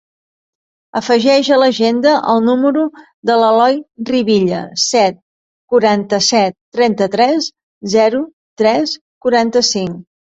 Afegeix 0.99 1.49
a 1.55 1.57
l'agenda 1.63 2.13
el 2.31 2.39
número 2.45 2.85
de 3.31 3.35
l'Eloy 3.41 3.77
Rivilla: 4.11 4.61
set, 4.87 5.19
quaranta-set, 5.75 6.59
trenta-tres, 6.79 7.51
zero, 7.97 8.23
tres, 8.63 8.97
quaranta-cinc. 9.27 10.03